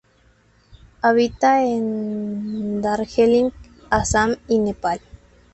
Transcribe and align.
Habita 1.03 1.63
en 1.63 2.81
Darjeeling, 2.81 3.51
Assam 3.91 4.35
y 4.47 4.57
Nepal. 4.57 4.99